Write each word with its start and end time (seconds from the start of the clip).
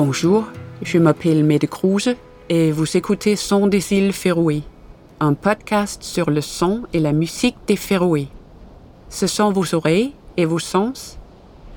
Bonjour, 0.00 0.44
je 0.80 0.96
m'appelle 0.96 1.42
Mette 1.42 1.66
Kruse 1.66 2.14
et 2.48 2.70
vous 2.70 2.96
écoutez 2.96 3.34
Son 3.34 3.66
des 3.66 3.92
îles 3.92 4.12
Féroé, 4.12 4.62
un 5.18 5.34
podcast 5.34 6.04
sur 6.04 6.30
le 6.30 6.40
son 6.40 6.82
et 6.92 7.00
la 7.00 7.10
musique 7.10 7.56
des 7.66 7.74
Féroé. 7.74 8.28
Ce 9.08 9.26
sont 9.26 9.50
vos 9.50 9.74
oreilles 9.74 10.12
et 10.36 10.44
vos 10.44 10.60
sens 10.60 11.18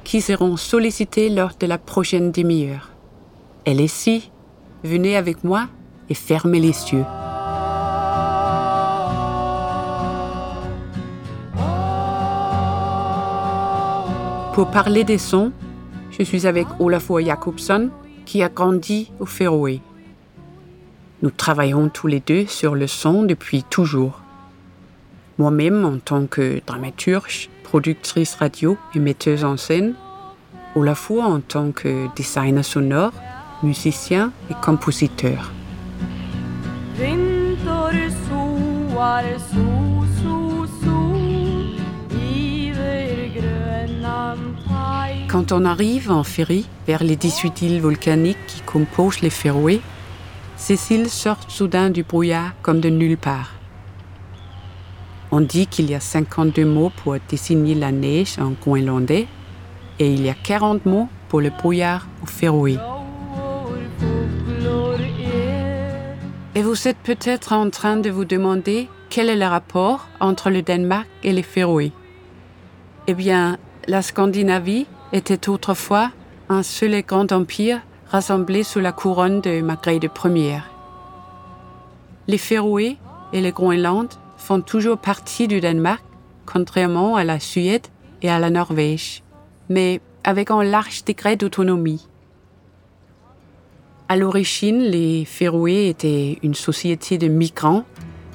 qui 0.04 0.22
seront 0.22 0.56
sollicités 0.56 1.30
lors 1.30 1.54
de 1.60 1.66
la 1.66 1.80
prochaine 1.80 2.32
demi-heure. 2.32 2.92
Elle 3.66 3.82
est 3.82 3.86
ici, 3.86 4.30
venez 4.84 5.18
avec 5.18 5.44
moi 5.44 5.68
et 6.08 6.14
fermez 6.14 6.60
les 6.60 6.68
yeux. 6.68 7.06
Pour 14.54 14.70
parler 14.70 15.04
des 15.04 15.18
sons, 15.18 15.52
je 16.12 16.22
suis 16.22 16.46
avec 16.46 16.68
Olafur 16.80 17.20
Jakobson, 17.20 17.90
qui 18.32 18.44
a 18.44 18.48
grandi 18.48 19.12
au 19.20 19.26
Féroé. 19.26 19.82
Nous 21.22 21.32
travaillons 21.32 21.90
tous 21.90 22.08
les 22.08 22.22
deux 22.22 22.46
sur 22.46 22.76
le 22.76 22.88
son 22.88 23.24
depuis 23.24 23.62
toujours. 23.62 24.22
Moi-même 25.38 25.84
en 25.84 25.98
tant 25.98 26.28
que 26.28 26.62
dramaturge, 26.66 27.50
productrice 27.66 28.36
radio 28.36 28.78
et 28.96 29.00
metteuse 29.00 29.44
en 29.44 29.58
scène, 29.58 29.96
Olafur 30.78 31.24
en 31.24 31.42
tant 31.42 31.74
que 31.74 32.08
designer 32.16 32.64
sonore, 32.64 33.12
musicien 33.64 34.32
et 34.50 34.54
compositeur. 34.64 35.52
Quand 45.32 45.54
on 45.54 45.64
arrive 45.64 46.12
en 46.12 46.26
ferry 46.26 46.66
vers 46.86 47.06
les 47.06 47.16
18 47.16 47.62
îles 47.62 47.80
volcaniques 47.80 48.46
qui 48.48 48.60
composent 48.60 49.22
les 49.22 49.30
Féroé, 49.30 49.80
ces 50.58 50.94
îles 50.94 51.10
sortent 51.10 51.50
soudain 51.50 51.90
du 51.90 52.04
brouillard 52.04 52.52
comme 52.62 52.82
de 52.82 52.90
nulle 52.90 53.16
part. 53.16 53.54
On 55.32 55.40
dit 55.40 55.68
qu'il 55.68 55.90
y 55.90 55.96
a 55.96 56.02
52 56.02 56.66
mots 56.66 56.92
pour 56.98 57.16
désigner 57.30 57.76
la 57.76 57.94
neige 57.94 58.40
en 58.40 58.50
groenlandais 58.50 59.26
et 60.00 60.14
il 60.14 60.22
y 60.22 60.28
a 60.28 60.34
40 60.34 60.86
mots 60.86 61.08
pour 61.30 61.40
le 61.40 61.50
brouillard 61.50 62.10
au 62.22 62.26
Féroé. 62.26 62.78
Et 66.56 66.62
vous 66.62 66.90
êtes 66.90 66.98
peut-être 66.98 67.54
en 67.54 67.70
train 67.70 67.96
de 67.96 68.10
vous 68.10 68.26
demander 68.26 68.90
quel 69.10 69.30
est 69.30 69.38
le 69.38 69.46
rapport 69.46 70.10
entre 70.20 70.50
le 70.50 70.62
Danemark 70.62 71.08
et 71.24 71.32
les 71.32 71.42
Féroé. 71.42 71.94
Eh 73.08 73.14
bien, 73.14 73.58
la 73.88 74.02
Scandinavie 74.02 74.88
était 75.14 75.50
autrefois 75.50 76.12
un 76.50 76.64
seul 76.64 76.94
et 76.94 77.04
grand 77.04 77.32
empire 77.32 77.82
rassemblé 78.10 78.64
sous 78.64 78.80
la 78.80 78.92
couronne 78.92 79.42
de 79.42 79.62
Margrethe 79.62 80.10
Ier. 80.26 80.60
Les 82.28 82.38
Féroé 82.38 82.98
et 83.34 83.42
le 83.42 83.52
Groenland 83.52 84.10
font 84.38 84.62
toujours 84.62 84.98
partie 84.98 85.48
du 85.48 85.62
Danemark, 85.62 86.04
contrairement 86.46 87.16
à 87.16 87.24
la 87.24 87.40
Suède 87.40 87.88
et 88.22 88.30
à 88.30 88.40
la 88.40 88.50
Norvège, 88.50 89.24
mais 89.70 90.02
avec 90.24 90.52
un 90.52 90.64
large 90.64 91.06
degré 91.06 91.36
d'autonomie. 91.36 92.08
À 94.10 94.18
l'origine, 94.18 94.80
les 94.80 95.24
Féroé 95.24 95.88
étaient 95.88 96.38
une 96.44 96.54
société 96.54 97.18
de 97.18 97.28
migrants 97.28 97.86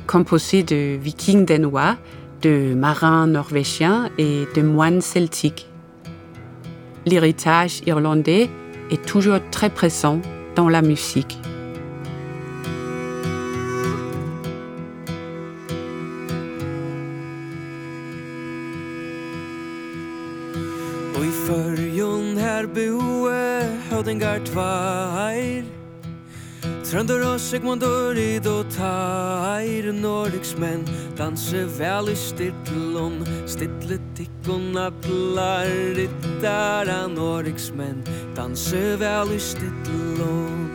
composée 0.07 0.63
de 0.63 0.97
vikings 0.97 1.45
danois, 1.45 1.97
de 2.41 2.75
marins 2.75 3.27
norvégiens 3.27 4.09
et 4.19 4.47
de 4.55 4.63
moines 4.63 5.01
celtiques 5.01 5.69
l'héritage 7.07 7.81
irlandais 7.87 8.51
est 8.91 9.05
toujours 9.07 9.41
très 9.51 9.71
présent 9.71 10.21
dans 10.57 10.69
la 10.69 10.83
musique. 10.83 11.39
Trønder 26.87 27.21
og 27.27 28.17
i 28.17 28.39
do 28.39 28.63
tair 28.71 29.93
Nordics 29.93 30.55
menn 30.57 30.85
Danse 31.19 31.67
vel 31.79 32.09
i 32.09 32.15
Stittle 32.15 33.99
tikkun 34.15 34.79
stittlun 39.39 40.67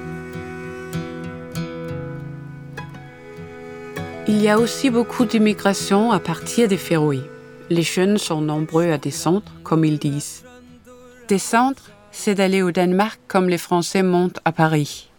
Il 4.27 4.41
y 4.41 4.47
a 4.47 4.57
aussi 4.57 4.89
beaucoup 4.89 5.25
d'immigration 5.25 6.11
à 6.11 6.19
partir 6.19 6.67
des 6.69 6.77
Féroé. 6.77 7.19
Les 7.69 7.81
jeunes 7.81 8.17
sont 8.17 8.39
nombreux 8.39 8.89
à 8.91 8.97
descendre, 8.97 9.51
comme 9.63 9.83
ils 9.83 9.99
disent. 9.99 10.43
Descendre, 11.27 11.81
c'est 12.11 12.35
d'aller 12.35 12.61
au 12.61 12.71
Danemark 12.71 13.19
comme 13.27 13.49
les 13.49 13.57
Français 13.57 14.03
montent 14.03 14.39
à 14.45 14.51
Paris. 14.51 15.09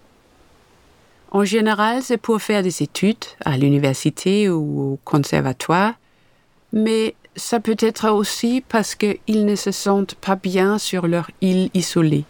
En 1.31 1.44
général, 1.44 2.03
c'est 2.03 2.17
pour 2.17 2.41
faire 2.41 2.62
des 2.62 2.83
études 2.83 3.25
à 3.44 3.56
l'université 3.56 4.49
ou 4.49 4.93
au 4.93 4.99
conservatoire, 5.05 5.94
mais 6.73 7.15
ça 7.37 7.60
peut 7.60 7.76
être 7.78 8.10
aussi 8.10 8.62
parce 8.69 8.94
qu'ils 8.94 9.47
ne 9.47 9.56
se 9.56 9.70
sentent 9.70 10.15
pas 10.15 10.37
bien 10.37 10.78
sur 10.78 11.06
leur 11.06 11.31
île 11.41 11.70
isolée. 11.75 12.25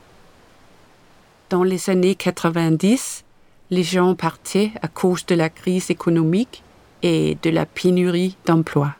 Dans 1.51 1.65
les 1.65 1.91
années 1.91 2.15
90, 2.15 3.25
les 3.71 3.83
gens 3.83 4.15
partaient 4.15 4.73
à 4.81 4.89
cause 4.89 5.27
de 5.27 5.35
la 5.35 5.51
crise 5.51 5.91
économique 5.91 6.63
et 7.03 7.37
de 7.43 7.51
la 7.51 7.67
pénurie 7.67 8.37
d'emplois. 8.47 8.95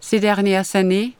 Ces 0.00 0.20
dernières 0.20 0.76
années, 0.76 1.14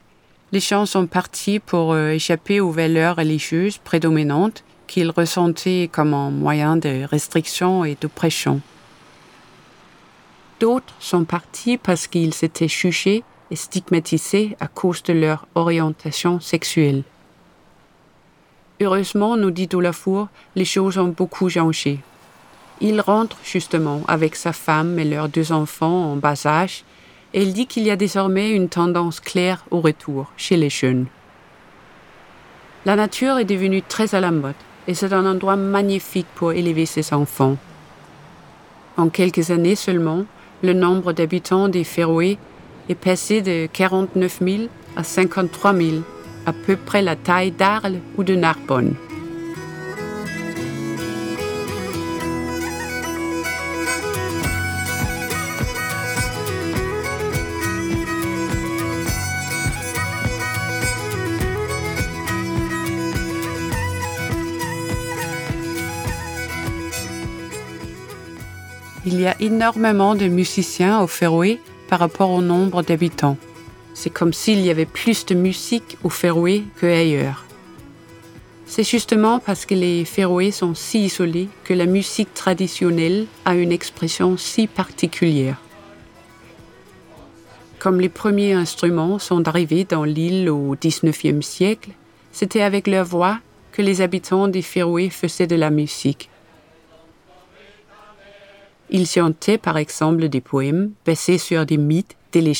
les 0.51 0.59
gens 0.59 0.85
sont 0.85 1.07
partis 1.07 1.59
pour 1.59 1.93
euh, 1.93 2.11
échapper 2.11 2.59
aux 2.59 2.71
valeurs 2.71 3.15
religieuses 3.15 3.79
prédominantes 3.79 4.63
qu'ils 4.87 5.09
ressentaient 5.09 5.89
comme 5.91 6.13
un 6.13 6.29
moyen 6.29 6.77
de 6.77 7.05
restriction 7.05 7.85
et 7.85 7.97
d'oppression. 7.99 8.61
D'autres 10.59 10.93
sont 10.99 11.25
partis 11.25 11.77
parce 11.77 12.07
qu'ils 12.07 12.33
s'étaient 12.33 12.67
jugés 12.67 13.23
et 13.51 13.55
stigmatisés 13.55 14.55
à 14.59 14.67
cause 14.67 15.03
de 15.03 15.13
leur 15.13 15.47
orientation 15.55 16.39
sexuelle. 16.39 17.03
Heureusement, 18.81 19.37
nous 19.37 19.51
dit 19.51 19.69
Olafour, 19.73 20.27
les 20.55 20.65
choses 20.65 20.97
ont 20.97 21.09
beaucoup 21.09 21.49
changé. 21.49 21.99
Il 22.81 22.99
rentre 22.99 23.37
justement 23.43 24.01
avec 24.07 24.35
sa 24.35 24.51
femme 24.51 24.97
et 24.99 25.05
leurs 25.05 25.29
deux 25.29 25.51
enfants 25.51 26.11
en 26.11 26.15
bas 26.15 26.45
âge 26.45 26.83
et 27.33 27.41
il 27.41 27.53
dit 27.53 27.67
qu'il 27.67 27.83
y 27.83 27.91
a 27.91 27.95
désormais 27.95 28.51
une 28.51 28.69
tendance 28.69 29.19
claire 29.19 29.63
au 29.71 29.81
retour 29.81 30.31
chez 30.37 30.57
les 30.57 30.69
jeunes. 30.69 31.05
La 32.85 32.95
nature 32.95 33.37
est 33.37 33.45
devenue 33.45 33.81
très 33.81 34.15
à 34.15 34.19
la 34.19 34.31
mode 34.31 34.55
et 34.87 34.93
c'est 34.93 35.13
un 35.13 35.25
endroit 35.25 35.55
magnifique 35.55 36.27
pour 36.35 36.51
élever 36.51 36.85
ses 36.85 37.13
enfants. 37.13 37.57
En 38.97 39.09
quelques 39.09 39.51
années 39.51 39.75
seulement, 39.75 40.25
le 40.63 40.73
nombre 40.73 41.11
d'habitants 41.11 41.67
des 41.67 41.83
Féroé 41.83 42.37
est 42.89 42.95
passé 42.95 43.41
de 43.41 43.67
49 43.71 44.39
000 44.41 44.63
à 44.95 45.03
53 45.03 45.73
000, 45.75 45.89
à 46.45 46.53
peu 46.53 46.77
près 46.77 47.01
la 47.01 47.17
taille 47.17 47.51
d'Arles 47.51 47.99
ou 48.17 48.23
de 48.23 48.33
Narbonne. 48.33 48.95
Y 69.23 69.27
a 69.27 69.41
énormément 69.41 70.15
de 70.15 70.27
musiciens 70.27 71.01
au 71.01 71.07
Féroé 71.07 71.59
par 71.87 71.99
rapport 71.99 72.31
au 72.31 72.41
nombre 72.41 72.83
d'habitants. 72.83 73.37
C'est 73.93 74.09
comme 74.09 74.33
s'il 74.33 74.61
y 74.61 74.69
avait 74.69 74.85
plus 74.85 75.25
de 75.25 75.35
musique 75.35 75.97
au 76.03 76.09
Féroé 76.09 76.63
qu'ailleurs. 76.79 77.45
C'est 78.65 78.83
justement 78.83 79.39
parce 79.39 79.65
que 79.65 79.75
les 79.75 80.03
Féroé 80.03 80.51
sont 80.51 80.73
si 80.73 81.05
isolés 81.05 81.49
que 81.63 81.73
la 81.73 81.85
musique 81.85 82.33
traditionnelle 82.33 83.27
a 83.45 83.55
une 83.55 83.71
expression 83.71 84.35
si 84.35 84.67
particulière. 84.67 85.57
Comme 87.77 87.99
les 87.99 88.09
premiers 88.09 88.53
instruments 88.53 89.19
sont 89.19 89.47
arrivés 89.47 89.83
dans 89.83 90.05
l'île 90.05 90.49
au 90.49 90.75
XIXe 90.81 91.45
siècle, 91.45 91.91
c'était 92.31 92.61
avec 92.61 92.87
leur 92.87 93.05
voix 93.05 93.39
que 93.71 93.81
les 93.81 94.01
habitants 94.01 94.47
des 94.47 94.61
Féroé 94.61 95.09
faisaient 95.09 95.47
de 95.47 95.55
la 95.55 95.69
musique. 95.69 96.29
Il 98.95 99.07
chantait 99.07 99.57
par 99.57 99.77
exemple 99.77 100.29
des 100.29 100.39
poèmes 100.39 100.91
basés 101.03 101.39
sur 101.39 101.65
des 101.65 101.77
mythes, 101.77 102.15
des 102.31 102.53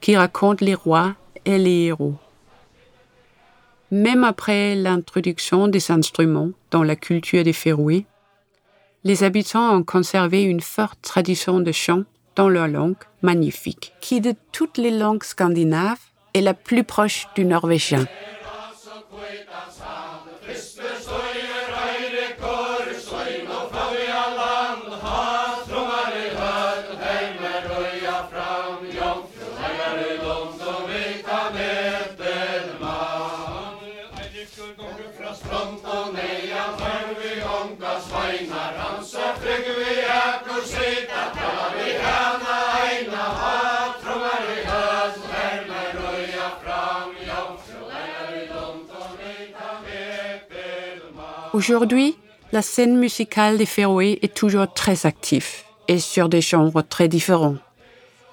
qui 0.00 0.16
racontent 0.16 0.64
les 0.64 0.74
rois 0.74 1.14
et 1.44 1.58
les 1.58 1.84
héros. 1.84 2.14
Même 3.90 4.24
après 4.24 4.74
l'introduction 4.74 5.68
des 5.68 5.90
instruments 5.90 6.52
dans 6.70 6.82
la 6.82 6.96
culture 6.96 7.44
des 7.44 7.52
Féroé, 7.52 8.06
les 9.04 9.24
habitants 9.24 9.76
ont 9.76 9.82
conservé 9.82 10.42
une 10.42 10.62
forte 10.62 11.02
tradition 11.02 11.60
de 11.60 11.72
chant 11.72 12.04
dans 12.34 12.48
leur 12.48 12.68
langue 12.68 12.96
magnifique, 13.20 13.92
qui 14.00 14.22
de 14.22 14.34
toutes 14.52 14.78
les 14.78 14.90
langues 14.90 15.22
scandinaves 15.22 16.00
est 16.32 16.40
la 16.40 16.54
plus 16.54 16.84
proche 16.84 17.28
du 17.34 17.44
norvégien. 17.44 18.06
Aujourd'hui, 51.64 52.16
la 52.50 52.60
scène 52.60 52.98
musicale 52.98 53.56
des 53.56 53.66
Féroé 53.66 54.18
est 54.22 54.34
toujours 54.34 54.74
très 54.74 55.06
active 55.06 55.62
et 55.86 56.00
sur 56.00 56.28
des 56.28 56.40
genres 56.40 56.82
très 56.88 57.06
différents. 57.06 57.54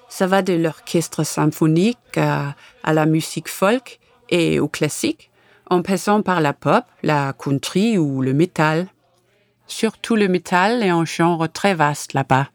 Ça 0.08 0.26
va 0.26 0.42
de 0.42 0.52
l'orchestre 0.52 1.22
symphonique 1.22 2.16
à, 2.16 2.56
la 2.84 3.06
musique 3.06 3.48
folk 3.48 4.00
et 4.30 4.58
au 4.58 4.66
classique, 4.66 5.30
en 5.70 5.80
passant 5.80 6.22
par 6.22 6.40
la 6.40 6.52
pop, 6.52 6.82
la 7.04 7.32
country 7.32 7.98
ou 7.98 8.20
le 8.20 8.32
métal. 8.32 8.88
Surtout 9.68 10.16
le 10.16 10.26
métal 10.26 10.82
est 10.82 10.88
un 10.88 11.04
genre 11.04 11.46
très 11.48 11.74
vaste 11.74 12.14
là-bas. 12.14 12.48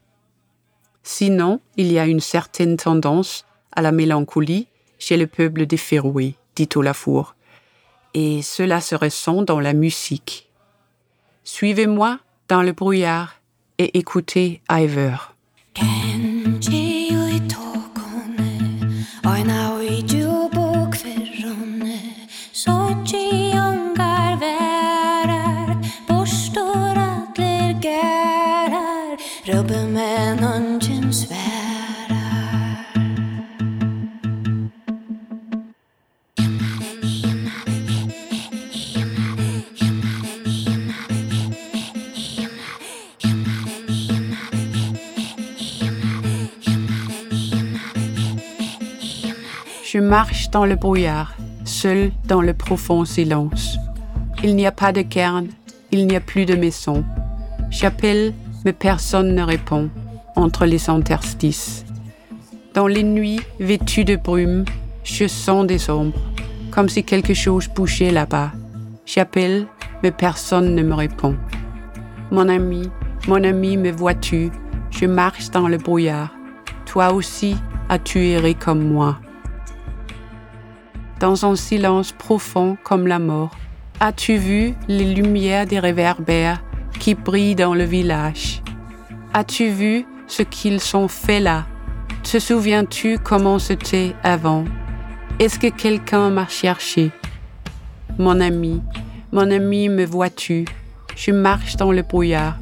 Sinon, 1.04 1.62
il 1.78 1.90
y 1.90 2.00
a 2.00 2.06
une 2.06 2.20
certaine 2.20 2.76
tendance 2.76 3.46
à 3.72 3.82
la 3.82 3.94
mélancolie 3.94 4.68
chez 5.00 5.16
le 5.16 5.28
peuple 5.28 5.68
des 5.68 5.78
Féroé, 5.78 6.36
dit 6.58 6.68
Olafour, 6.76 7.34
et 8.14 8.42
cela 8.42 8.82
se 8.82 8.96
ressent 8.96 9.42
dans 9.42 9.62
la 9.62 9.72
musique. 9.72 10.45
Suivez-moi 11.48 12.18
dans 12.48 12.64
le 12.64 12.72
brouillard 12.72 13.40
et 13.78 14.00
écoutez 14.00 14.62
Iver. 14.68 15.16
Je 49.96 50.02
marche 50.02 50.50
dans 50.50 50.66
le 50.66 50.76
brouillard, 50.76 51.36
seul 51.64 52.12
dans 52.28 52.42
le 52.42 52.54
profond 52.54 53.06
silence. 53.06 53.78
Il 54.44 54.58
n'y 54.58 54.68
a 54.68 54.74
pas 54.74 54.92
de 54.92 55.02
cairn, 55.02 55.48
il 55.90 56.06
n'y 56.06 56.18
a 56.18 56.20
plus 56.20 56.46
de 56.46 56.54
maison. 56.54 57.06
J'appelle, 57.70 58.34
mais 58.66 58.74
personne 58.74 59.34
ne 59.34 59.42
répond, 59.42 59.90
entre 60.36 60.66
les 60.66 60.90
interstices. 60.90 61.86
Dans 62.74 62.88
les 62.88 63.04
nuits 63.04 63.40
vêtues 63.62 64.04
de 64.04 64.18
brume, 64.18 64.66
je 65.06 65.28
sens 65.28 65.66
des 65.66 65.90
ombres, 65.90 66.20
comme 66.72 66.90
si 66.90 67.06
quelque 67.06 67.34
chose 67.34 67.70
bougeait 67.70 68.12
là-bas. 68.12 68.52
J'appelle, 69.06 69.66
mais 70.04 70.12
personne 70.12 70.76
ne 70.76 70.84
me 70.84 70.94
répond. 70.94 71.38
Mon 72.32 72.50
ami, 72.50 72.90
mon 73.30 73.42
ami, 73.46 73.78
me 73.78 73.92
vois-tu? 73.92 74.52
Je 74.92 75.06
marche 75.06 75.52
dans 75.52 75.70
le 75.70 75.78
brouillard. 75.78 76.36
Toi 76.86 77.14
aussi 77.14 77.56
as-tu 77.88 78.20
erré 78.26 78.56
comme 78.56 78.92
moi? 78.92 79.20
Dans 81.20 81.46
un 81.46 81.56
silence 81.56 82.12
profond 82.12 82.78
comme 82.84 83.08
la 83.08 83.20
mort. 83.20 83.52
As-tu 84.00 84.38
vu 84.38 84.74
les 84.88 85.14
lumières 85.14 85.66
des 85.66 85.80
réverbères 85.80 86.64
qui 87.00 87.16
brillent 87.16 87.56
dans 87.56 87.74
le 87.74 87.84
village? 87.84 88.62
As-tu 89.34 89.70
vu 89.70 90.06
ce 90.28 90.44
qu'ils 90.44 90.80
sont 90.80 91.08
fait 91.08 91.40
là? 91.40 91.66
Te 92.24 92.40
souviens-tu 92.40 93.20
comment 93.20 93.60
c'était 93.60 94.14
avant? 94.24 94.66
Est-ce 95.40 95.60
que 95.60 95.68
quelqu'un 95.68 96.30
m'a 96.30 96.48
cherché? 96.48 97.12
Mon 98.18 98.40
ami, 98.40 98.82
mon 99.32 99.52
ami, 99.52 99.90
me 99.90 100.06
vois-tu? 100.06 100.66
Je 101.16 101.32
marche 101.32 101.76
dans 101.76 101.92
le 101.92 102.02
brouillard. 102.02 102.58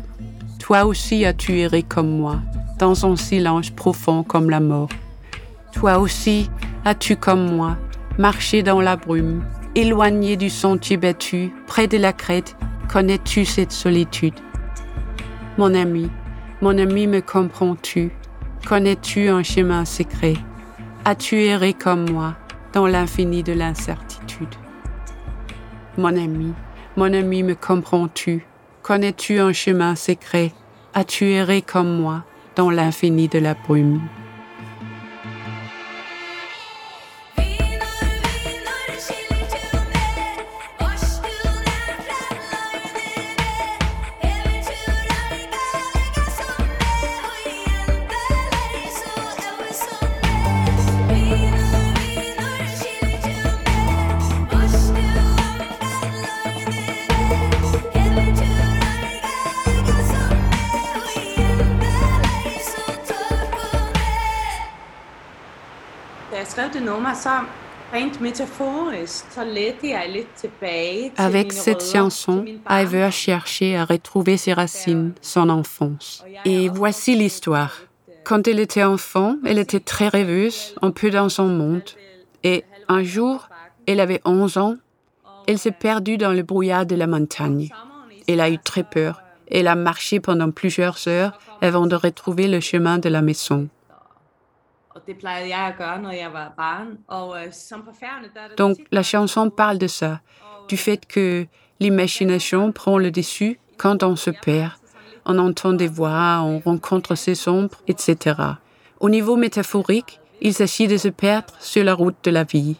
Toi 0.60 0.86
aussi 0.86 1.26
as-tu 1.26 1.60
erré 1.60 1.84
comme 1.84 2.10
moi, 2.10 2.40
dans 2.80 3.06
un 3.06 3.16
silence 3.16 3.70
profond 3.70 4.24
comme 4.24 4.50
la 4.50 4.60
mort. 4.60 4.90
Toi 5.72 6.00
aussi 6.00 6.50
as-tu 6.86 7.16
comme 7.16 7.56
moi 7.56 7.78
marcher 8.18 8.62
dans 8.62 8.82
la 8.82 8.96
brume, 8.96 9.44
éloigné 9.76 10.38
du 10.38 10.50
sentier 10.50 10.98
battu, 10.98 11.52
près 11.68 11.88
de 11.88 11.98
la 11.98 12.14
crête, 12.14 12.56
connais-tu 12.92 13.46
cette 13.46 13.72
solitude? 13.72 14.36
Mon 15.58 15.74
ami, 15.74 16.10
mon 16.62 16.78
ami, 16.78 17.08
me 17.08 17.22
comprends-tu? 17.22 18.12
Connais-tu 18.68 19.30
un 19.30 19.44
chemin 19.44 19.86
secret? 19.86 20.36
As-tu 21.06 21.42
erré 21.42 21.74
comme 21.74 22.10
moi 22.10 22.36
dans 22.72 22.88
l'infini 22.88 23.44
de 23.44 23.54
l'incertitude? 23.54 24.56
Mon 25.98 26.16
ami, 26.16 26.54
mon 26.96 27.14
ami, 27.14 27.44
me 27.44 27.56
comprends-tu? 27.56 28.46
Connais-tu 28.84 29.40
un 29.40 29.54
chemin 29.54 29.96
secret? 29.96 30.54
As-tu 30.94 31.26
erré 31.32 31.62
comme 31.62 32.00
moi 32.00 32.24
dans 32.56 32.70
l'infini 32.70 33.28
de 33.28 33.40
la 33.40 33.56
brume? 33.56 34.02
Avec 71.18 71.54
cette 71.54 71.84
chanson, 71.84 72.46
Iver 72.70 73.12
cherchait 73.12 73.76
à 73.76 73.86
retrouver 73.86 74.38
ses 74.38 74.54
racines, 74.54 75.14
son 75.22 75.50
enfance. 75.50 76.24
Et 76.46 76.70
voici 76.70 77.16
l'histoire. 77.16 77.82
Quand 78.24 78.48
elle 78.48 78.60
était 78.60 78.84
enfant, 78.84 79.38
elle 79.46 79.60
était 79.60 79.80
très 79.80 80.08
rêveuse, 80.08 80.76
un 80.82 80.92
peu 80.92 81.10
dans 81.10 81.30
son 81.30 81.48
monde. 81.48 81.84
Et 82.44 82.64
un 82.88 83.04
jour, 83.04 83.50
elle 83.86 84.00
avait 84.00 84.22
11 84.26 84.58
ans, 84.58 84.76
elle 85.48 85.60
s'est 85.60 85.72
perdue 85.72 86.18
dans 86.18 86.32
le 86.32 86.42
brouillard 86.42 86.86
de 86.86 86.96
la 86.96 87.08
montagne. 87.08 87.70
Elle 88.28 88.40
a 88.40 88.50
eu 88.50 88.58
très 88.58 88.84
peur. 88.84 89.22
Elle 89.52 89.68
a 89.68 89.76
marché 89.76 90.20
pendant 90.20 90.52
plusieurs 90.52 91.08
heures 91.08 91.38
avant 91.62 91.86
de 91.86 91.96
retrouver 91.96 92.48
le 92.48 92.60
chemin 92.60 92.98
de 92.98 93.10
la 93.10 93.22
maison. 93.22 93.68
Donc 98.58 98.78
la 98.92 99.04
chanson 99.04 99.50
parle 99.50 99.78
de 99.78 99.88
ça, 99.88 100.22
du 100.68 100.78
fait 100.78 101.06
que 101.06 101.46
l'imagination 101.80 102.72
prend 102.72 102.98
le 102.98 103.12
dessus 103.12 103.60
quand 103.78 104.04
on 104.04 104.16
se 104.16 104.30
perd. 104.30 104.74
On 105.26 105.40
entend 105.40 105.74
des 105.74 105.88
voix, 105.88 106.42
on 106.44 106.60
rencontre 106.60 107.16
ses 107.16 107.48
ombres, 107.48 107.82
etc. 107.88 108.36
Au 109.00 109.10
niveau 109.10 109.36
métaphorique, 109.36 110.20
il 110.42 110.54
s'agit 110.54 110.88
de 110.88 110.98
se 110.98 111.08
perdre 111.08 111.54
sur 111.60 111.84
la 111.84 111.94
route 111.94 112.18
de 112.24 112.32
la 112.32 112.44
vie. 112.44 112.76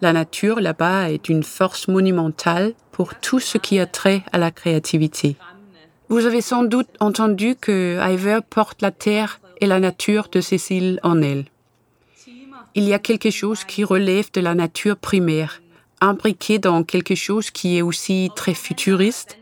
La 0.00 0.12
nature 0.12 0.60
là-bas 0.60 1.10
est 1.10 1.28
une 1.28 1.42
force 1.42 1.86
monumentale 1.86 2.72
pour 2.90 3.14
tout 3.14 3.38
ce 3.38 3.58
qui 3.58 3.78
a 3.78 3.86
trait 3.86 4.22
à 4.32 4.38
la 4.38 4.50
créativité. 4.50 5.36
Vous 6.08 6.26
avez 6.26 6.40
sans 6.40 6.64
doute 6.64 6.88
entendu 6.98 7.54
que 7.54 7.98
Iver 8.02 8.40
porte 8.48 8.82
la 8.82 8.90
terre 8.90 9.40
et 9.60 9.66
la 9.66 9.80
nature 9.80 10.28
de 10.30 10.40
Cécile 10.40 11.00
en 11.02 11.22
elle. 11.22 11.44
Il 12.74 12.84
y 12.84 12.94
a 12.94 12.98
quelque 12.98 13.30
chose 13.30 13.64
qui 13.64 13.84
relève 13.84 14.30
de 14.32 14.40
la 14.40 14.54
nature 14.54 14.96
primaire, 14.96 15.60
imbriqué 16.00 16.58
dans 16.58 16.84
quelque 16.84 17.14
chose 17.14 17.50
qui 17.50 17.76
est 17.76 17.82
aussi 17.82 18.30
très 18.36 18.54
futuriste, 18.54 19.38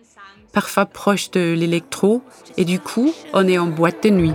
parfois 0.53 0.87
proche 0.87 1.31
de 1.31 1.55
l'électro, 1.55 2.23
et 2.57 2.65
du 2.65 2.81
coup, 2.81 3.15
on 3.33 3.47
est 3.47 3.59
en 3.59 3.67
boîte 3.67 4.03
de 4.05 4.11
nuit. 4.11 4.33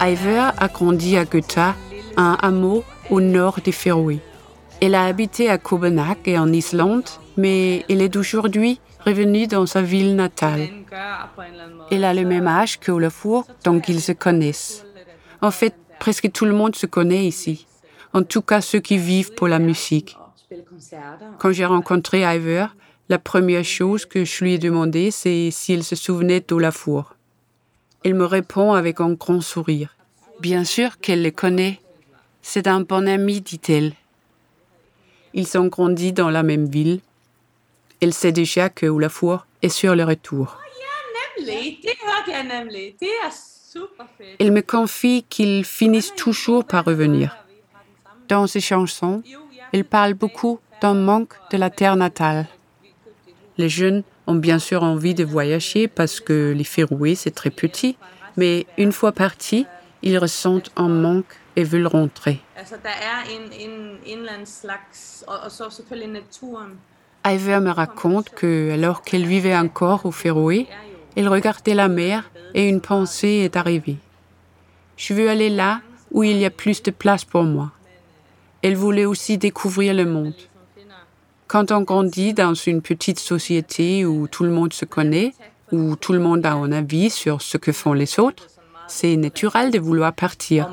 Iver 0.00 0.52
a 0.56 0.68
grandi 0.68 1.18
à 1.18 1.26
Göta, 1.26 1.76
un 2.16 2.38
hameau 2.40 2.84
au 3.10 3.20
nord 3.20 3.58
des 3.62 3.72
Féroé. 3.72 4.20
Elle 4.80 4.94
a 4.94 5.04
habité 5.04 5.50
à 5.50 5.58
Copenhague 5.58 6.16
et 6.24 6.38
en 6.38 6.50
Islande, 6.52 7.04
mais 7.36 7.84
elle 7.90 8.00
est 8.00 8.16
aujourd'hui 8.16 8.80
revenue 9.04 9.46
dans 9.46 9.66
sa 9.66 9.82
ville 9.82 10.16
natale. 10.16 10.68
Elle 11.90 12.04
a 12.04 12.14
le 12.14 12.24
même 12.24 12.46
âge 12.46 12.80
que 12.80 12.90
Olafur, 12.90 13.44
donc 13.62 13.90
ils 13.90 14.00
se 14.00 14.12
connaissent. 14.12 14.86
En 15.42 15.50
fait, 15.50 15.74
presque 15.98 16.32
tout 16.32 16.46
le 16.46 16.54
monde 16.54 16.76
se 16.76 16.86
connaît 16.86 17.26
ici. 17.26 17.66
En 18.14 18.22
tout 18.22 18.42
cas, 18.42 18.62
ceux 18.62 18.80
qui 18.80 18.96
vivent 18.96 19.34
pour 19.34 19.48
la 19.48 19.58
musique. 19.58 20.16
Quand 21.38 21.52
j'ai 21.52 21.66
rencontré 21.66 22.22
Iver, 22.22 22.66
la 23.10 23.18
première 23.18 23.64
chose 23.64 24.06
que 24.06 24.24
je 24.24 24.44
lui 24.44 24.54
ai 24.54 24.58
demandé, 24.58 25.10
c'est 25.10 25.50
s'il 25.50 25.84
se 25.84 25.94
souvenait 25.94 26.40
d'Olafur. 26.40 27.16
Elle 28.04 28.14
me 28.14 28.24
répond 28.24 28.72
avec 28.72 29.00
un 29.00 29.12
grand 29.12 29.40
sourire. 29.40 29.94
Bien 30.40 30.64
sûr 30.64 30.98
qu'elle 31.00 31.22
le 31.22 31.30
connaît. 31.30 31.80
C'est 32.40 32.66
un 32.66 32.80
bon 32.80 33.06
ami, 33.06 33.40
dit-elle. 33.42 33.92
Ils 35.34 35.58
ont 35.58 35.66
grandi 35.66 36.12
dans 36.12 36.30
la 36.30 36.42
même 36.42 36.66
ville. 36.66 37.00
Elle 38.00 38.14
sait 38.14 38.32
déjà 38.32 38.70
que 38.70 38.86
Olafur 38.86 39.46
est 39.60 39.68
sur 39.68 39.94
le 39.94 40.04
retour. 40.04 40.56
Elle 44.38 44.52
me 44.52 44.62
confie 44.62 45.24
qu'ils 45.28 45.64
finissent 45.64 46.14
toujours 46.14 46.64
par 46.64 46.86
revenir. 46.86 47.36
Dans 48.28 48.46
ses 48.46 48.60
chansons, 48.60 49.22
elle 49.72 49.84
parle 49.84 50.14
beaucoup 50.14 50.58
d'un 50.80 50.94
manque 50.94 51.34
de 51.52 51.58
la 51.58 51.68
terre 51.68 51.96
natale. 51.96 52.46
Les 53.58 53.68
jeunes 53.68 54.02
ont 54.30 54.34
bien 54.36 54.58
sûr 54.58 54.82
envie 54.82 55.14
de 55.14 55.24
voyager 55.24 55.88
parce 55.88 56.20
que 56.20 56.52
les 56.56 56.64
Féroé, 56.64 57.14
c'est 57.14 57.32
très 57.32 57.50
petit, 57.50 57.96
mais 58.36 58.66
une 58.78 58.92
fois 58.92 59.12
partis, 59.12 59.66
ils 60.02 60.18
ressentent 60.18 60.70
un 60.76 60.88
manque 60.88 61.34
et 61.56 61.64
veulent 61.64 61.86
rentrer. 61.86 62.40
Iver 67.26 67.60
me 67.60 67.70
raconte 67.70 68.30
que, 68.30 68.72
alors 68.72 69.02
qu'elle 69.02 69.26
vivait 69.26 69.56
encore 69.56 70.06
au 70.06 70.12
Féroé, 70.12 70.68
elle 71.16 71.28
regardait 71.28 71.74
la 71.74 71.88
mer 71.88 72.30
et 72.54 72.68
une 72.68 72.80
pensée 72.80 73.42
est 73.44 73.56
arrivée. 73.56 73.98
Je 74.96 75.12
veux 75.12 75.28
aller 75.28 75.50
là 75.50 75.80
où 76.12 76.22
il 76.22 76.38
y 76.38 76.44
a 76.44 76.50
plus 76.50 76.82
de 76.82 76.90
place 76.90 77.24
pour 77.24 77.42
moi. 77.42 77.72
Elle 78.62 78.76
voulait 78.76 79.06
aussi 79.06 79.38
découvrir 79.38 79.92
le 79.94 80.04
monde. 80.04 80.34
Quand 81.50 81.72
on 81.72 81.80
grandit 81.80 82.32
dans 82.32 82.54
une 82.54 82.80
petite 82.80 83.18
société 83.18 84.06
où 84.06 84.28
tout 84.28 84.44
le 84.44 84.50
monde 84.50 84.72
se 84.72 84.84
connaît, 84.84 85.32
où 85.72 85.96
tout 85.96 86.12
le 86.12 86.20
monde 86.20 86.46
a 86.46 86.52
un 86.52 86.70
avis 86.70 87.10
sur 87.10 87.42
ce 87.42 87.56
que 87.56 87.72
font 87.72 87.92
les 87.92 88.20
autres, 88.20 88.46
c'est 88.86 89.16
naturel 89.16 89.72
de 89.72 89.80
vouloir 89.80 90.12
partir. 90.12 90.72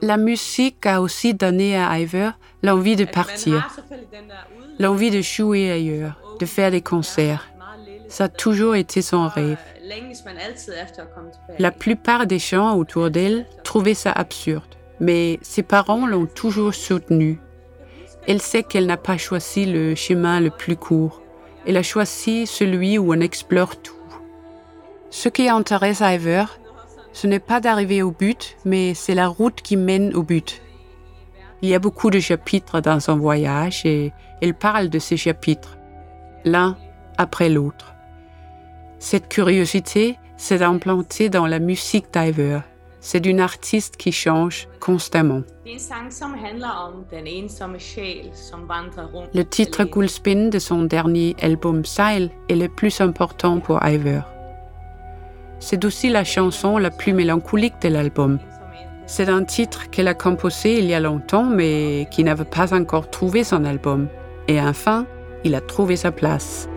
La 0.00 0.16
musique 0.16 0.86
a 0.86 1.02
aussi 1.02 1.34
donné 1.34 1.76
à 1.76 2.00
Iver 2.00 2.30
l'envie 2.62 2.96
de 2.96 3.04
partir, 3.04 3.68
l'envie 4.78 5.10
de 5.10 5.20
jouer 5.20 5.70
ailleurs, 5.70 6.18
de 6.40 6.46
faire 6.46 6.70
des 6.70 6.80
concerts. 6.80 7.46
Ça 8.08 8.24
a 8.24 8.28
toujours 8.30 8.74
été 8.74 9.02
son 9.02 9.28
rêve. 9.28 9.58
La 11.58 11.72
plupart 11.72 12.26
des 12.26 12.38
gens 12.38 12.74
autour 12.78 13.10
d'elle 13.10 13.44
trouvaient 13.64 13.92
ça 13.92 14.12
absurde, 14.12 14.76
mais 14.98 15.38
ses 15.42 15.62
parents 15.62 16.06
l'ont 16.06 16.24
toujours 16.24 16.72
soutenue. 16.72 17.38
Elle 18.26 18.42
sait 18.42 18.62
qu'elle 18.62 18.86
n'a 18.86 18.96
pas 18.96 19.16
choisi 19.16 19.66
le 19.66 19.94
chemin 19.94 20.40
le 20.40 20.50
plus 20.50 20.76
court. 20.76 21.22
Elle 21.66 21.76
a 21.76 21.82
choisi 21.82 22.46
celui 22.46 22.98
où 22.98 23.12
on 23.12 23.20
explore 23.20 23.76
tout. 23.76 23.94
Ce 25.10 25.28
qui 25.28 25.48
intéresse 25.48 26.00
Iver, 26.00 26.44
ce 27.12 27.26
n'est 27.26 27.40
pas 27.40 27.60
d'arriver 27.60 28.02
au 28.02 28.10
but, 28.10 28.56
mais 28.64 28.94
c'est 28.94 29.14
la 29.14 29.28
route 29.28 29.62
qui 29.62 29.76
mène 29.76 30.14
au 30.14 30.22
but. 30.22 30.60
Il 31.62 31.68
y 31.68 31.74
a 31.74 31.78
beaucoup 31.78 32.10
de 32.10 32.20
chapitres 32.20 32.80
dans 32.80 33.00
son 33.00 33.16
voyage 33.16 33.86
et 33.86 34.12
elle 34.42 34.54
parle 34.54 34.88
de 34.88 34.98
ces 34.98 35.16
chapitres, 35.16 35.78
l'un 36.44 36.76
après 37.16 37.48
l'autre. 37.48 37.94
Cette 38.98 39.28
curiosité 39.28 40.18
s'est 40.36 40.62
implantée 40.62 41.28
dans 41.28 41.46
la 41.46 41.58
musique 41.58 42.12
d'Iver 42.12 42.60
c'est 43.06 43.20
d'une 43.20 43.38
artiste 43.38 43.96
qui 43.96 44.10
change 44.10 44.66
constamment. 44.80 45.42
Le 49.32 49.44
titre 49.44 49.84
Gulspin 49.84 50.48
de 50.48 50.58
son 50.58 50.82
dernier 50.82 51.36
album 51.40 51.84
Style 51.84 52.30
est 52.48 52.56
le 52.56 52.68
plus 52.68 53.00
important 53.00 53.60
pour 53.60 53.78
Iver. 53.86 54.22
C'est 55.60 55.84
aussi 55.84 56.08
la 56.08 56.24
chanson 56.24 56.78
la 56.78 56.90
plus 56.90 57.12
mélancolique 57.12 57.80
de 57.80 57.90
l'album. 57.90 58.40
C'est 59.06 59.28
un 59.28 59.44
titre 59.44 59.88
qu'elle 59.88 60.08
a 60.08 60.14
composé 60.14 60.80
il 60.80 60.86
y 60.86 60.94
a 60.94 60.98
longtemps 60.98 61.44
mais 61.44 62.08
qui 62.10 62.24
n'avait 62.24 62.44
pas 62.44 62.74
encore 62.74 63.08
trouvé 63.08 63.44
son 63.44 63.64
album. 63.64 64.08
Et 64.48 64.60
enfin, 64.60 65.06
il 65.44 65.54
a 65.54 65.60
trouvé 65.60 65.94
sa 65.94 66.10
place. 66.10 66.68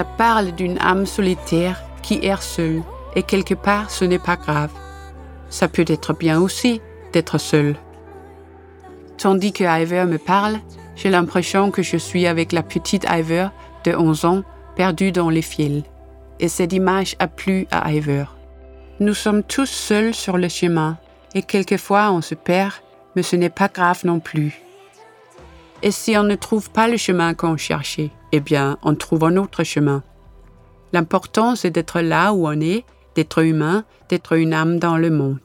Ça 0.00 0.06
parle 0.06 0.52
d'une 0.52 0.78
âme 0.78 1.04
solitaire 1.04 1.82
qui 2.02 2.20
erre 2.22 2.42
seule, 2.42 2.82
et 3.14 3.22
quelque 3.22 3.52
part 3.52 3.90
ce 3.90 4.06
n'est 4.06 4.18
pas 4.18 4.36
grave. 4.36 4.70
Ça 5.50 5.68
peut 5.68 5.84
être 5.86 6.14
bien 6.14 6.40
aussi 6.40 6.80
d'être 7.12 7.36
seul. 7.36 7.76
Tandis 9.18 9.52
que 9.52 9.64
Iver 9.64 10.06
me 10.06 10.16
parle, 10.16 10.58
j'ai 10.96 11.10
l'impression 11.10 11.70
que 11.70 11.82
je 11.82 11.98
suis 11.98 12.26
avec 12.26 12.52
la 12.52 12.62
petite 12.62 13.04
Iver 13.10 13.48
de 13.84 13.94
11 13.94 14.24
ans 14.24 14.42
perdue 14.74 15.12
dans 15.12 15.28
les 15.28 15.42
fils. 15.42 15.82
Et 16.38 16.48
cette 16.48 16.72
image 16.72 17.14
a 17.18 17.28
plu 17.28 17.66
à 17.70 17.92
Iver. 17.92 18.24
Nous 19.00 19.12
sommes 19.12 19.42
tous 19.42 19.68
seuls 19.68 20.14
sur 20.14 20.38
le 20.38 20.48
chemin, 20.48 20.96
et 21.34 21.42
quelquefois 21.42 22.10
on 22.10 22.22
se 22.22 22.34
perd, 22.34 22.72
mais 23.16 23.22
ce 23.22 23.36
n'est 23.36 23.50
pas 23.50 23.68
grave 23.68 24.00
non 24.04 24.18
plus. 24.18 24.62
Et 25.82 25.90
si 25.90 26.16
on 26.16 26.22
ne 26.22 26.36
trouve 26.36 26.70
pas 26.70 26.88
le 26.88 26.96
chemin 26.96 27.34
qu'on 27.34 27.58
cherchait, 27.58 28.12
eh 28.32 28.40
bien, 28.40 28.78
on 28.82 28.94
trouve 28.94 29.24
un 29.24 29.36
autre 29.36 29.64
chemin. 29.64 30.02
L'important, 30.92 31.56
c'est 31.56 31.70
d'être 31.70 32.00
là 32.00 32.32
où 32.32 32.46
on 32.46 32.60
est, 32.60 32.84
d'être 33.14 33.42
humain, 33.44 33.84
d'être 34.08 34.36
une 34.36 34.52
âme 34.52 34.78
dans 34.78 34.96
le 34.96 35.10
monde. 35.10 35.38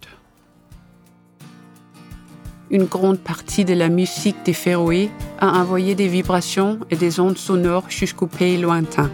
Une 2.72 2.86
grande 2.86 3.20
partie 3.20 3.64
de 3.64 3.74
la 3.74 3.90
musique 3.90 4.38
des 4.44 4.54
Féroé 4.54 5.10
a 5.40 5.60
envoyé 5.60 5.94
des 5.94 6.08
vibrations 6.08 6.80
et 6.90 6.96
des 6.96 7.20
ondes 7.20 7.38
sonores 7.38 7.90
jusqu'au 7.90 8.26
pays 8.28 8.58
lointain. 8.58 9.12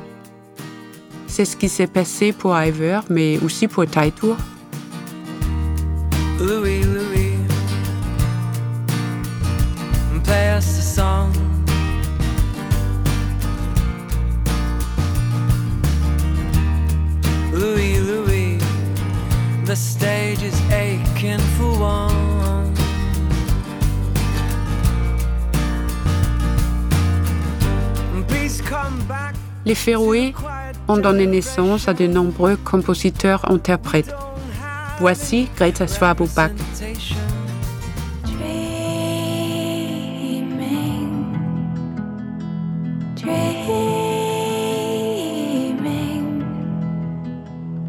C'est 1.27 1.45
ce 1.45 1.57
qui 1.57 1.69
s'est 1.69 1.87
passé 1.87 2.31
pour 2.31 2.57
Iver, 2.57 3.01
mais 3.09 3.39
aussi 3.43 3.67
pour 3.67 3.85
Taitour. 3.85 4.37
Les 29.71 29.75
Féroé 29.75 30.35
ont 30.89 30.97
donné 30.97 31.25
naissance 31.25 31.87
à 31.87 31.93
de 31.93 32.05
nombreux 32.05 32.57
compositeurs-interprètes. 32.57 34.13
Voici 34.99 35.47
Greta 35.55 35.85
dreaming 35.85 36.43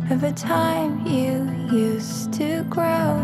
of 0.08 0.22
a 0.22 0.30
time 0.30 1.04
you 1.04 1.48
used 1.76 2.32
to 2.32 2.62
grow, 2.70 3.18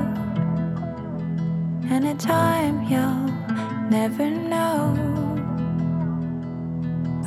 and 1.92 2.08
a 2.08 2.14
time 2.14 2.82
you'll 2.90 3.30
never 3.88 4.28
know. 4.28 4.96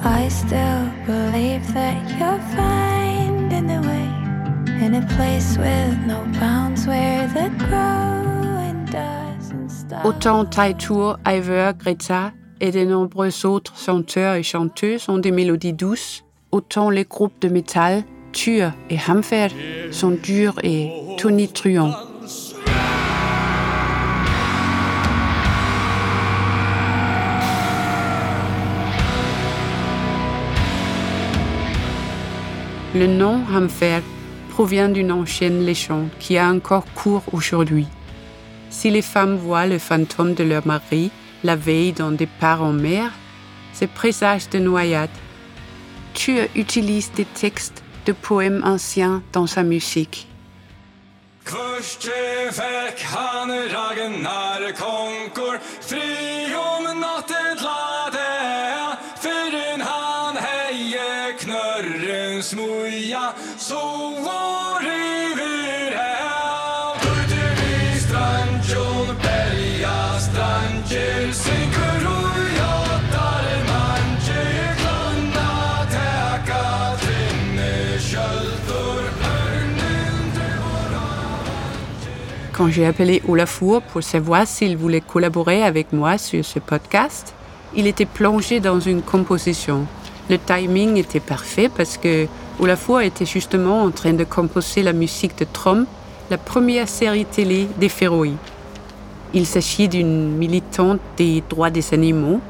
I 0.03 0.27
still 0.27 0.90
believe 1.05 1.73
that 1.73 1.95
way 3.81 4.21
in 4.85 4.95
a 4.95 5.05
place 5.15 5.57
with 5.57 5.97
no 6.07 6.23
bounds 6.39 6.87
where 6.87 7.27
the 7.27 7.49
growing 7.57 8.85
doesn't. 8.85 9.93
Autant 10.03 10.45
Taitour, 10.45 11.17
Iver, 11.25 11.73
Greta 11.77 12.33
et 12.59 12.71
de 12.71 12.83
nombreux 12.85 13.45
autres 13.45 13.77
chanteurs 13.77 14.35
et 14.35 14.43
chanteuses 14.43 15.07
ont 15.09 15.19
des 15.19 15.31
mélodies 15.31 15.73
douces, 15.73 16.23
autant 16.51 16.89
les 16.89 17.05
groupes 17.05 17.39
de 17.41 17.49
métal, 17.49 18.03
Tur 18.31 18.71
et 18.89 18.97
Hamfer, 19.07 19.49
sont 19.91 20.11
durs 20.11 20.55
et 20.63 20.91
tonitruants. 21.17 22.10
Le 32.93 33.07
nom 33.07 33.41
Hamfer 33.55 34.01
provient 34.49 34.89
d'une 34.89 35.13
ancienne 35.13 35.65
légende 35.65 36.09
qui 36.19 36.37
a 36.37 36.49
encore 36.49 36.83
cours 36.93 37.23
aujourd'hui. 37.31 37.87
Si 38.69 38.89
les 38.89 39.01
femmes 39.01 39.37
voient 39.37 39.65
le 39.65 39.79
fantôme 39.79 40.33
de 40.33 40.43
leur 40.43 40.67
mari 40.67 41.09
la 41.45 41.55
veille 41.55 41.93
d'un 41.93 42.11
départ 42.11 42.61
en 42.61 42.73
mer, 42.73 43.11
c'est 43.71 43.87
présage 43.87 44.49
de 44.49 44.59
noyade. 44.59 45.09
Tu 46.13 46.37
utilises 46.55 47.11
des 47.13 47.23
textes 47.23 47.81
de 48.05 48.11
poèmes 48.11 48.61
anciens 48.65 49.23
dans 49.31 49.47
sa 49.47 49.63
musique. 49.63 50.27
Quand 82.61 82.69
j'ai 82.69 82.85
appelé 82.85 83.23
Olafur 83.27 83.81
pour 83.81 84.03
savoir 84.03 84.45
s'il 84.45 84.77
voulait 84.77 85.01
collaborer 85.01 85.63
avec 85.63 85.91
moi 85.91 86.19
sur 86.19 86.45
ce 86.45 86.59
podcast, 86.59 87.33
il 87.75 87.87
était 87.87 88.05
plongé 88.05 88.59
dans 88.59 88.79
une 88.79 89.01
composition. 89.01 89.87
Le 90.29 90.37
timing 90.37 90.95
était 90.97 91.19
parfait 91.19 91.71
parce 91.75 91.97
que 91.97 92.27
Olafur 92.59 93.01
était 93.01 93.25
justement 93.25 93.81
en 93.81 93.89
train 93.89 94.13
de 94.13 94.23
composer 94.25 94.83
la 94.83 94.93
musique 94.93 95.35
de 95.39 95.45
Trom, 95.51 95.87
la 96.29 96.37
première 96.37 96.87
série 96.87 97.25
télé 97.25 97.67
des 97.79 97.89
Féroé. 97.89 98.33
Il 99.33 99.47
s'agit 99.47 99.87
d'une 99.87 100.37
militante 100.37 100.99
des 101.17 101.41
droits 101.49 101.71
des 101.71 101.95
animaux, 101.95 102.41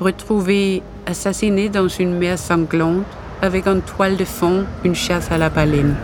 retrouvée 0.00 0.82
assassinée 1.06 1.68
dans 1.68 1.86
une 1.86 2.18
mer 2.18 2.36
sanglante 2.36 3.04
avec 3.40 3.68
en 3.68 3.78
toile 3.78 4.16
de 4.16 4.24
fond 4.24 4.64
une 4.82 4.96
chasse 4.96 5.30
à 5.30 5.38
la 5.38 5.50
baleine. 5.50 5.94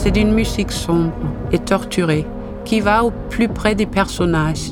C'est 0.00 0.12
d'une 0.12 0.32
musique 0.32 0.70
sombre 0.70 1.12
et 1.50 1.58
torturée 1.58 2.24
qui 2.64 2.78
va 2.78 3.02
au 3.02 3.10
plus 3.30 3.48
près 3.48 3.74
des 3.74 3.84
personnages. 3.84 4.70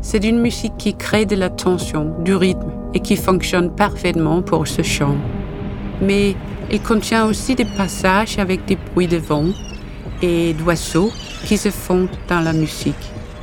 C'est 0.00 0.24
une 0.24 0.40
musique 0.40 0.78
qui 0.78 0.96
crée 0.96 1.26
de 1.26 1.36
la 1.36 1.50
tension, 1.50 2.14
du 2.24 2.34
rythme 2.34 2.72
et 2.94 3.00
qui 3.00 3.16
fonctionne 3.16 3.70
parfaitement 3.70 4.40
pour 4.40 4.66
ce 4.66 4.80
chant. 4.80 5.16
Mais 6.00 6.34
il 6.72 6.80
contient 6.80 7.26
aussi 7.26 7.56
des 7.56 7.66
passages 7.66 8.38
avec 8.38 8.64
des 8.64 8.76
bruits 8.76 9.06
de 9.06 9.18
vent 9.18 9.50
et 10.22 10.54
d'oiseaux 10.54 11.12
qui 11.44 11.58
se 11.58 11.68
fondent 11.68 12.08
dans 12.26 12.40
la 12.40 12.54
musique 12.54 12.94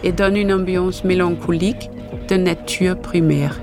et 0.04 0.12
donnent 0.12 0.38
une 0.38 0.54
ambiance 0.54 1.04
mélancolique 1.04 1.92
de 2.30 2.36
nature 2.36 2.98
primaire. 2.98 3.62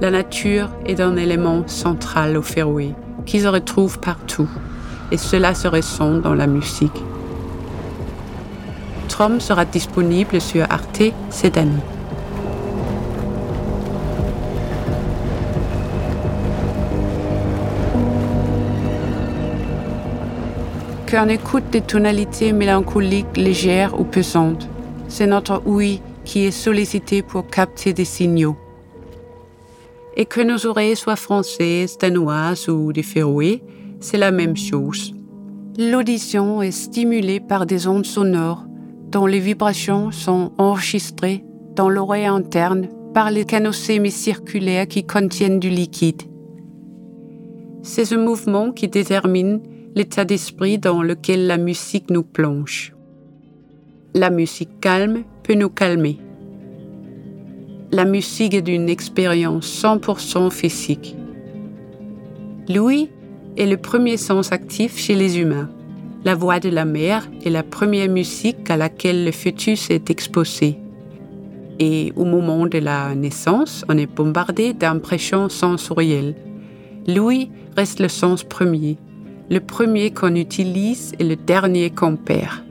La 0.00 0.10
nature 0.10 0.70
est 0.86 1.00
un 1.02 1.18
élément 1.18 1.68
central 1.68 2.38
au 2.38 2.42
Féroé 2.42 2.94
qui 3.26 3.40
se 3.40 3.46
retrouve 3.46 4.00
partout 4.00 4.48
et 5.10 5.16
cela 5.16 5.54
se 5.54 5.68
ressent 5.68 6.18
dans 6.18 6.34
la 6.34 6.46
musique. 6.46 7.02
Trom 9.08 9.40
sera 9.40 9.64
disponible 9.64 10.40
sur 10.40 10.64
Arte 10.70 11.12
cette 11.30 11.56
année. 11.56 11.82
Qu'on 21.10 21.28
écoute 21.28 21.64
des 21.72 21.80
tonalités 21.80 22.52
mélancoliques 22.52 23.36
légères 23.36 23.98
ou 23.98 24.04
pesantes, 24.04 24.68
c'est 25.08 25.26
notre 25.26 25.60
ouïe 25.66 26.00
qui 26.24 26.44
est 26.44 26.52
sollicitée 26.52 27.22
pour 27.22 27.48
capter 27.48 27.92
des 27.92 28.04
signaux. 28.04 28.56
Et 30.16 30.24
que 30.24 30.40
nos 30.40 30.66
oreilles 30.66 30.94
soient 30.94 31.16
françaises, 31.16 31.98
danoises 31.98 32.68
ou 32.68 32.92
des 32.92 33.02
Féroé, 33.02 33.60
c'est 34.00 34.18
la 34.18 34.30
même 34.30 34.56
chose. 34.56 35.14
L'audition 35.78 36.62
est 36.62 36.72
stimulée 36.72 37.40
par 37.40 37.66
des 37.66 37.86
ondes 37.86 38.06
sonores 38.06 38.64
dont 39.10 39.26
les 39.26 39.40
vibrations 39.40 40.10
sont 40.10 40.52
enregistrées 40.58 41.44
dans 41.76 41.88
l'oreille 41.88 42.26
interne 42.26 42.88
par 43.14 43.30
les 43.30 43.44
canaux 43.44 43.72
sémicirculaires 43.72 44.86
qui 44.86 45.04
contiennent 45.04 45.60
du 45.60 45.68
liquide. 45.68 46.22
C'est 47.82 48.04
ce 48.04 48.14
mouvement 48.14 48.72
qui 48.72 48.88
détermine 48.88 49.60
l'état 49.94 50.24
d'esprit 50.24 50.78
dans 50.78 51.02
lequel 51.02 51.46
la 51.46 51.56
musique 51.56 52.10
nous 52.10 52.22
plonge. 52.22 52.94
La 54.14 54.30
musique 54.30 54.80
calme 54.80 55.22
peut 55.42 55.54
nous 55.54 55.70
calmer. 55.70 56.18
La 57.92 58.04
musique 58.04 58.54
est 58.54 58.62
d'une 58.62 58.88
expérience 58.88 59.82
100% 59.82 60.50
physique. 60.50 61.16
Louis 62.68 63.08
est 63.60 63.66
le 63.66 63.76
premier 63.76 64.16
sens 64.16 64.52
actif 64.52 64.96
chez 64.96 65.14
les 65.14 65.38
humains. 65.38 65.68
La 66.24 66.34
voix 66.34 66.60
de 66.60 66.70
la 66.70 66.86
mère 66.86 67.28
est 67.44 67.50
la 67.50 67.62
première 67.62 68.08
musique 68.08 68.70
à 68.70 68.78
laquelle 68.78 69.26
le 69.26 69.32
fœtus 69.32 69.90
est 69.90 70.08
exposé. 70.08 70.78
Et 71.78 72.10
au 72.16 72.24
moment 72.24 72.66
de 72.66 72.78
la 72.78 73.14
naissance, 73.14 73.84
on 73.90 73.98
est 73.98 74.06
bombardé 74.06 74.72
d'impressions 74.72 75.50
sensorielles. 75.50 76.36
Louis 77.06 77.50
reste 77.76 78.00
le 78.00 78.08
sens 78.08 78.44
premier, 78.44 78.96
le 79.50 79.60
premier 79.60 80.10
qu'on 80.10 80.36
utilise 80.36 81.12
et 81.18 81.24
le 81.24 81.36
dernier 81.36 81.90
qu'on 81.90 82.16
perd. 82.16 82.64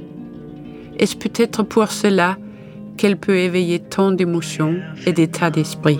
Est-ce 0.98 1.16
peut-être 1.16 1.62
pour 1.62 1.92
cela 1.92 2.36
qu'elle 2.98 3.18
peut 3.18 3.38
éveiller 3.38 3.78
tant 3.78 4.12
d'émotions 4.12 4.78
et 5.06 5.14
d'états 5.14 5.52
d'esprit? 5.52 6.00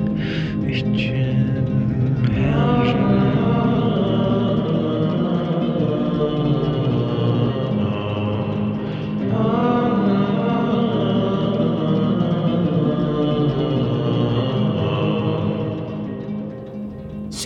Ce 0.71 0.77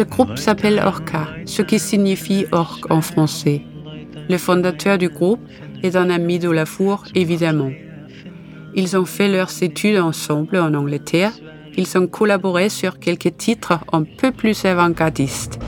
groupe 0.04 0.38
s'appelle 0.38 0.80
Orca, 0.86 1.28
ce 1.46 1.64
qui 1.64 1.80
signifie 1.80 2.46
orque 2.52 2.92
en 2.92 3.02
français. 3.02 3.64
Le 4.30 4.38
fondateur 4.38 5.00
du 5.00 5.10
groupe 5.10 5.40
est 5.82 5.96
un 5.96 6.12
ami 6.12 6.38
de 6.38 6.52
Lafour, 6.52 7.06
évidemment. 7.16 7.72
Ils 8.76 8.96
ont 8.96 9.06
fait 9.06 9.30
leurs 9.30 9.64
études 9.64 9.98
ensemble 9.98 10.58
en 10.58 10.76
Angleterre. 10.76 11.32
Ils 11.78 11.98
ont 11.98 12.08
collaboré 12.08 12.70
sur 12.70 13.00
quelques 13.00 13.36
titres 13.38 13.80
un 13.92 14.04
peu 14.04 14.32
plus 14.32 14.64
avant-gardistes. 14.66 15.60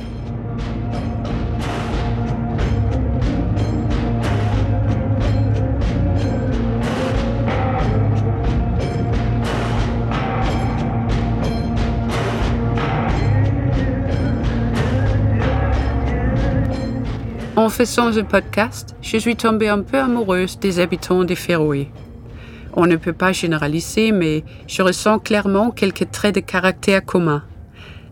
En 17.57 17.69
faisant 17.69 18.13
ce 18.13 18.19
podcast, 18.19 18.95
je 19.01 19.17
suis 19.17 19.35
tombée 19.35 19.67
un 19.67 19.81
peu 19.81 19.97
amoureuse 19.97 20.59
des 20.59 20.79
habitants 20.79 21.23
des 21.23 21.35
Féroé. 21.35 21.89
On 22.79 22.85
ne 22.85 22.95
peut 22.95 23.11
pas 23.11 23.31
généraliser, 23.31 24.11
mais 24.11 24.43
je 24.67 24.83
ressens 24.83 25.17
clairement 25.17 25.71
quelques 25.71 26.11
traits 26.11 26.35
de 26.35 26.41
caractère 26.41 27.03
communs. 27.03 27.43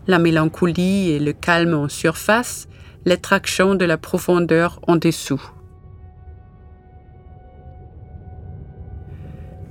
La 0.08 0.18
mélancolie 0.18 1.12
et 1.12 1.20
le 1.20 1.32
calme 1.32 1.74
en 1.74 1.88
surface, 1.88 2.66
l'attraction 3.04 3.76
de 3.76 3.84
la 3.84 3.96
profondeur 3.96 4.80
en 4.88 4.96
dessous. 4.96 5.40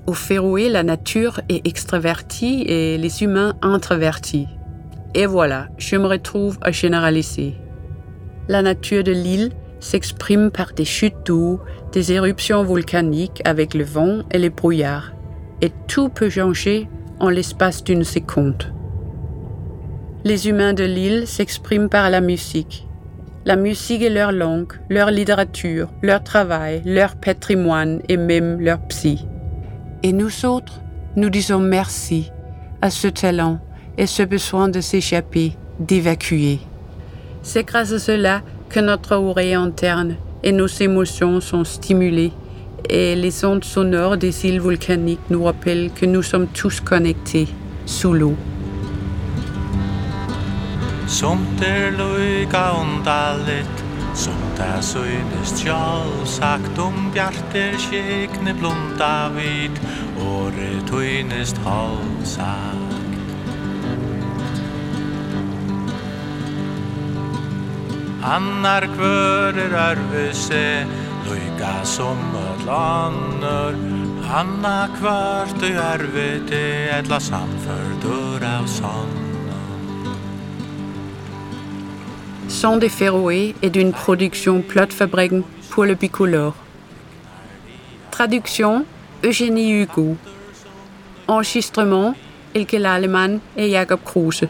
Au 0.08 0.14
Féroé, 0.14 0.70
la 0.70 0.84
nature 0.84 1.42
est 1.50 1.68
extravertie 1.68 2.64
et 2.66 2.98
les 2.98 3.22
humains 3.22 3.56
introvertis. 3.62 4.48
Et 5.14 5.26
voilà, 5.26 5.68
je 5.78 5.98
me 5.98 6.08
retrouve 6.08 6.58
à 6.62 6.72
généraliser. 6.72 7.56
La 8.48 8.62
nature 8.62 9.04
de 9.04 9.12
l'île 9.12 9.52
s'exprime 9.80 10.52
par 10.52 10.74
des 10.74 10.86
chutes 10.86 11.26
d'eau, 11.26 11.60
des 11.92 12.12
éruptions 12.12 12.64
volcaniques 12.64 13.42
avec 13.46 13.74
le 13.74 13.84
vent 13.84 14.20
et 14.32 14.38
les 14.38 14.50
brouillards, 14.50 15.14
et 15.62 15.72
tout 15.88 16.10
peut 16.10 16.30
changer 16.30 16.88
en 17.20 17.30
l'espace 17.30 17.84
d'une 17.84 18.04
seconde. 18.04 18.74
Les 20.24 20.48
humains 20.48 20.74
de 20.74 20.84
l'île 20.84 21.28
s'expriment 21.28 21.90
par 21.90 22.10
la 22.10 22.20
musique. 22.22 22.88
La 23.46 23.56
musique 23.56 24.02
est 24.02 24.10
leur 24.10 24.32
langue, 24.32 24.74
leur 24.90 25.12
littérature, 25.12 25.90
leur 26.02 26.24
travail, 26.24 26.82
leur 26.84 27.16
patrimoine 27.16 28.02
et 28.10 28.18
même 28.18 28.60
leur 28.60 28.80
psy. 28.88 29.28
Et 30.02 30.14
nous 30.14 30.46
autres, 30.46 30.82
nous 31.16 31.30
disons 31.30 31.60
merci 31.60 32.32
à 32.82 32.90
ce 32.90 33.08
talent 33.08 33.60
et 33.98 34.08
ce 34.08 34.24
besoin 34.24 34.68
de 34.68 34.82
s'échapper, 34.82 35.54
d'évacuer. 35.80 36.60
C'est 37.44 37.64
grâce 37.64 37.92
à 37.92 38.00
cela 38.00 38.42
que 38.70 38.80
notre 38.80 39.16
oreille 39.16 39.54
interne 39.54 40.16
et 40.44 40.52
nos 40.52 40.68
émotions 40.68 41.42
sont 41.42 41.64
stimulées 41.64 42.32
et 42.90 43.16
les 43.16 43.46
ondes 43.46 43.64
sonores 43.64 44.18
des 44.18 44.46
îles 44.46 44.62
volcaniques 44.62 45.30
nous 45.30 45.44
rappellent 45.44 45.92
que 45.92 46.06
nous 46.06 46.22
sommes 46.22 46.48
tous 46.48 46.82
connectés 46.82 47.48
sous 47.86 48.14
l'eau. 48.14 48.36
Annar 68.26 68.88
kvör 68.96 69.58
er 69.58 69.74
örvise 69.74 70.86
Luga 71.26 71.86
som 71.86 72.18
öll 72.36 72.70
annur 72.70 73.76
Anna 74.34 74.88
kvart 75.00 75.60
du 75.60 75.68
örvite 75.68 76.90
Etla 76.98 77.20
samfördur 77.20 78.44
av 78.60 78.66
sonnum 78.68 80.16
Son 82.50 82.80
des 82.80 82.90
Féroé 82.90 83.54
est 83.62 83.70
d'une 83.70 83.94
production 83.94 84.64
Plot 84.64 84.92
Fabriken 84.92 85.44
pour 85.70 85.86
le 85.86 85.94
bicolore. 85.94 86.56
Traduction 88.12 88.86
Eugénie 89.24 89.72
Hugo. 89.72 90.18
Enregistrement 91.28 92.16
Elke 92.56 92.80
Lallemann 92.80 93.40
et 93.56 93.70
Jakob 93.70 94.00
Kruse. 94.04 94.48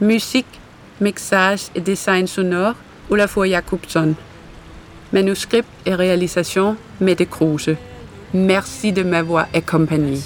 Musique, 0.00 0.59
mixage 1.00 1.68
et 1.74 1.80
design 1.80 2.26
sonore 2.26 2.74
Olafur 3.10 3.46
Jakobsson. 3.46 4.14
Manuscript 5.12 5.68
et 5.86 5.94
réalisation 5.94 6.76
Mette. 7.00 7.28
Merci 8.32 8.92
de 8.92 9.02
m'avoir 9.02 9.46
accompagné. 9.52 10.18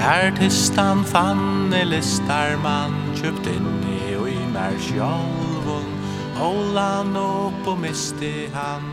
Artistan 0.00 1.04
fann 1.04 1.74
i 1.76 1.82
listarmann 1.84 2.94
Kjøpt 3.18 3.50
inni 3.52 4.14
og 4.16 4.30
i 4.32 4.38
mer 4.54 4.78
sjálvun 4.80 5.90
Hålan 6.40 7.12
opp 7.20 7.66
og 7.68 7.82
misti 7.82 8.48
han. 8.54 8.86